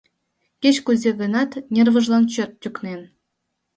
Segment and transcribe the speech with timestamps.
[0.61, 3.01] Кеч-кузе гынат, нервыжлан чот тӱкнен.